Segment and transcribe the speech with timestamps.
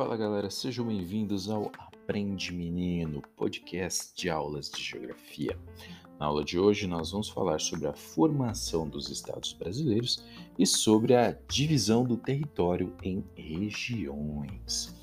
[0.00, 5.58] Fala galera, sejam bem-vindos ao Aprende Menino, podcast de aulas de geografia.
[6.18, 10.24] Na aula de hoje nós vamos falar sobre a formação dos estados brasileiros
[10.58, 14.96] e sobre a divisão do território em regiões.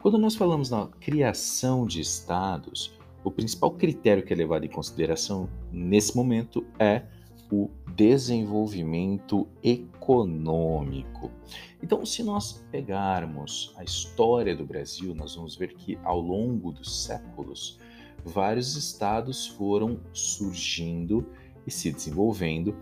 [0.00, 5.50] Quando nós falamos na criação de estados, o principal critério que é levado em consideração
[5.72, 7.02] nesse momento é
[7.50, 11.30] o desenvolvimento econômico.
[11.82, 17.04] Então, se nós pegarmos a história do Brasil, nós vamos ver que ao longo dos
[17.04, 17.78] séculos,
[18.24, 21.26] vários estados foram surgindo
[21.66, 22.76] e se desenvolvendo.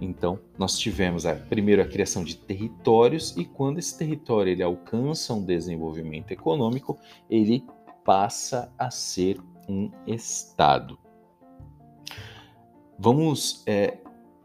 [0.00, 5.32] Então, nós tivemos a, primeiro a criação de territórios e quando esse território ele alcança
[5.32, 6.98] um desenvolvimento econômico,
[7.30, 7.64] ele
[8.04, 10.98] passa a ser um estado.
[12.98, 13.98] Vamos é,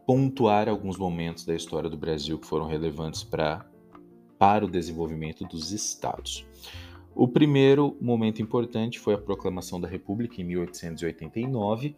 [0.08, 3.66] pontuar alguns momentos da história do Brasil que foram relevantes pra,
[4.38, 6.46] para o desenvolvimento dos estados.
[7.14, 11.94] O primeiro momento importante foi a proclamação da República em 1889.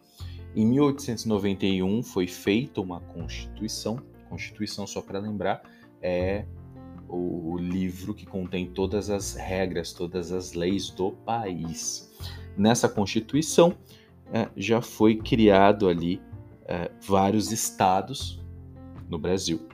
[0.53, 3.97] Em 1891 foi feita uma Constituição.
[4.27, 5.61] Constituição, só para lembrar,
[6.01, 6.43] é
[7.07, 12.11] o livro que contém todas as regras, todas as leis do país.
[12.57, 13.73] Nessa Constituição
[14.33, 16.21] é, já foi criado ali
[16.71, 18.41] é, vários estados
[19.09, 19.67] no Brasil.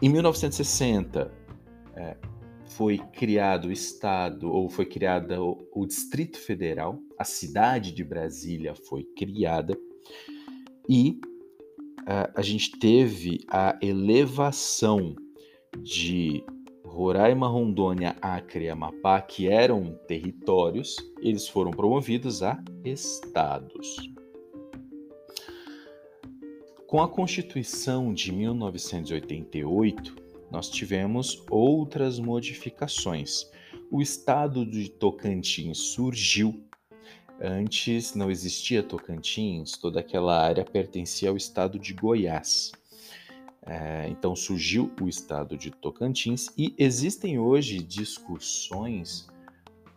[0.00, 1.30] Em 1960,
[1.94, 2.16] é,
[2.64, 8.74] foi criado o estado, ou foi criada o, o Distrito Federal, a cidade de Brasília
[8.74, 9.78] foi criada,
[10.88, 11.20] e
[12.08, 15.14] é, a gente teve a elevação
[15.78, 16.42] de
[16.86, 24.13] Roraima, Rondônia, Acre e Amapá, que eram territórios, eles foram promovidos a estados.
[26.94, 30.14] Com a Constituição de 1988,
[30.48, 33.50] nós tivemos outras modificações.
[33.90, 36.64] O estado de Tocantins surgiu.
[37.40, 42.70] Antes não existia Tocantins, toda aquela área pertencia ao estado de Goiás.
[43.66, 49.26] É, então surgiu o estado de Tocantins e existem hoje discussões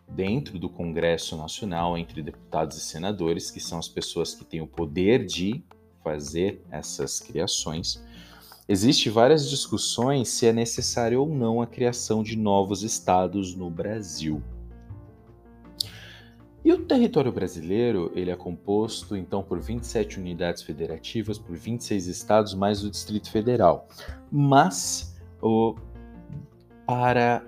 [0.08, 4.66] dentro do Congresso Nacional entre deputados e senadores, que são as pessoas que têm o
[4.66, 5.62] poder de
[6.08, 8.02] fazer essas criações,
[8.66, 14.42] existe várias discussões se é necessário ou não a criação de novos estados no Brasil.
[16.64, 22.54] E o território brasileiro, ele é composto então por 27 unidades federativas, por 26 estados
[22.54, 23.86] mais o Distrito Federal.
[24.32, 25.76] Mas o,
[26.86, 27.44] para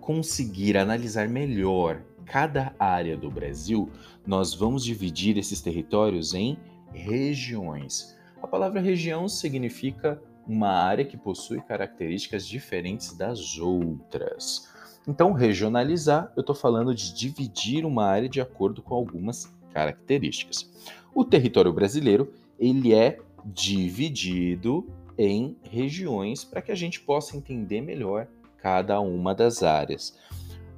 [0.00, 3.88] conseguir analisar melhor cada área do Brasil,
[4.26, 6.58] nós vamos dividir esses territórios em
[6.92, 8.16] regiões.
[8.42, 14.68] A palavra região significa uma área que possui características diferentes das outras.
[15.06, 20.70] Então, regionalizar, eu estou falando de dividir uma área de acordo com algumas características.
[21.14, 24.86] O território brasileiro ele é dividido
[25.18, 30.16] em regiões para que a gente possa entender melhor cada uma das áreas.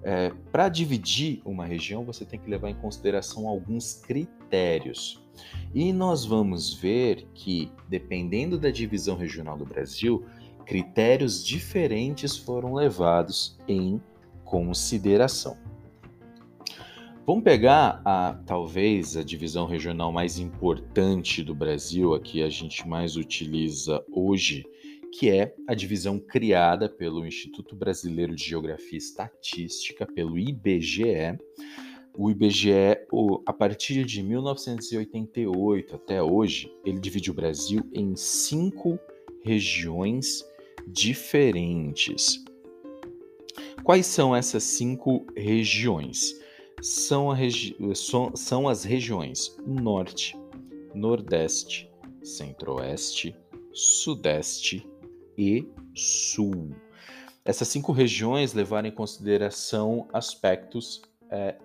[0.07, 5.25] É, para dividir uma região, você tem que levar em consideração alguns critérios.
[5.75, 10.25] E nós vamos ver que, dependendo da divisão regional do Brasil,
[10.67, 14.01] critérios diferentes foram levados em
[14.45, 15.57] consideração.
[17.27, 22.87] Vamos pegar a talvez a divisão regional mais importante do Brasil, a que a gente
[22.87, 24.63] mais utiliza hoje,
[25.17, 31.39] que é a divisão criada pelo Instituto Brasileiro de Geografia e Estatística, pelo IBGE,
[32.17, 32.99] o IBGE,
[33.47, 38.99] a partir de 1988 até hoje, ele divide o Brasil em cinco
[39.45, 40.45] regiões
[40.87, 42.43] diferentes.
[43.85, 46.41] Quais são essas cinco regiões?
[46.83, 50.37] São, regi são, são as regiões Norte,
[50.93, 51.89] Nordeste,
[52.23, 53.35] Centro-Oeste,
[53.73, 54.87] Sudeste
[55.37, 56.75] e Sul.
[57.45, 61.57] Essas cinco regiões levaram em consideração aspectos é,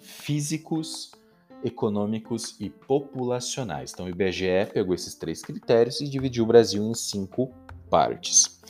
[0.00, 1.12] físicos,
[1.64, 3.92] econômicos e populacionais.
[3.92, 7.52] Então, o IBGE pegou esses três critérios e dividiu o Brasil em cinco
[7.90, 8.60] partes.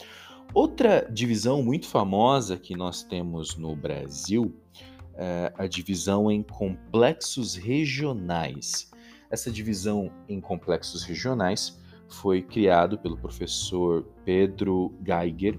[0.52, 4.52] Outra divisão muito famosa que nós temos no Brasil
[5.14, 8.90] é a divisão em complexos regionais.
[9.30, 11.78] Essa divisão em complexos regionais
[12.10, 15.58] foi criado pelo professor Pedro Geiger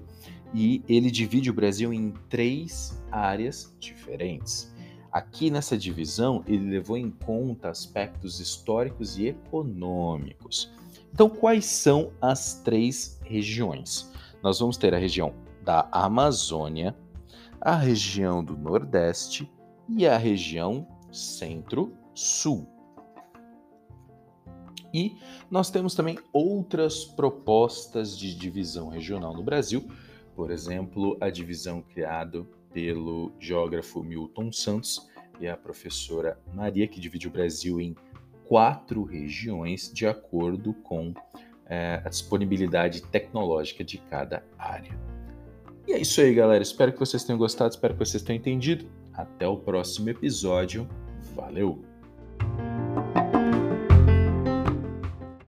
[0.53, 4.71] e ele divide o Brasil em três áreas diferentes.
[5.11, 10.71] Aqui nessa divisão, ele levou em conta aspectos históricos e econômicos.
[11.13, 14.09] Então, quais são as três regiões?
[14.41, 15.33] Nós vamos ter a região
[15.63, 16.95] da Amazônia,
[17.59, 19.51] a região do Nordeste
[19.89, 22.70] e a região Centro-Sul.
[24.93, 25.15] E
[25.49, 29.87] nós temos também outras propostas de divisão regional no Brasil,
[30.35, 35.09] por exemplo, a divisão criada pelo geógrafo Milton Santos
[35.39, 37.95] e a professora Maria, que divide o Brasil em
[38.47, 41.13] quatro regiões de acordo com
[41.65, 44.97] é, a disponibilidade tecnológica de cada área.
[45.87, 46.61] E é isso aí, galera.
[46.61, 48.85] Espero que vocês tenham gostado, espero que vocês tenham entendido.
[49.13, 50.87] Até o próximo episódio.
[51.35, 51.90] Valeu!